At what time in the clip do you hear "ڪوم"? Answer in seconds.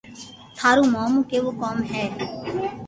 1.59-1.77